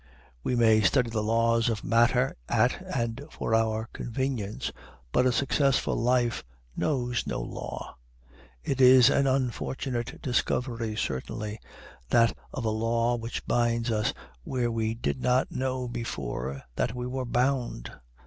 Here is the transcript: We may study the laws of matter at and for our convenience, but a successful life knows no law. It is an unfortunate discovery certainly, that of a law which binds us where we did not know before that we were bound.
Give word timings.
We 0.41 0.55
may 0.55 0.81
study 0.81 1.11
the 1.11 1.21
laws 1.21 1.69
of 1.69 1.83
matter 1.83 2.35
at 2.49 2.83
and 2.91 3.21
for 3.29 3.53
our 3.53 3.87
convenience, 3.93 4.71
but 5.11 5.27
a 5.27 5.31
successful 5.31 5.95
life 5.95 6.43
knows 6.75 7.27
no 7.27 7.39
law. 7.39 7.97
It 8.63 8.81
is 8.81 9.11
an 9.11 9.27
unfortunate 9.27 10.19
discovery 10.19 10.95
certainly, 10.95 11.59
that 12.09 12.35
of 12.51 12.65
a 12.65 12.69
law 12.71 13.15
which 13.15 13.45
binds 13.45 13.91
us 13.91 14.11
where 14.43 14.71
we 14.71 14.95
did 14.95 15.21
not 15.21 15.51
know 15.51 15.87
before 15.87 16.63
that 16.75 16.95
we 16.95 17.05
were 17.05 17.23
bound. 17.25 17.91